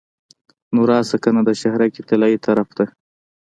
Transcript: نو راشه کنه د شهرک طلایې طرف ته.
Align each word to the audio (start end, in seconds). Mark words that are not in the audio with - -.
نو 0.73 0.81
راشه 0.89 1.17
کنه 1.23 1.41
د 1.45 1.49
شهرک 1.61 1.93
طلایې 2.09 2.37
طرف 2.45 2.67
ته. 2.77 2.85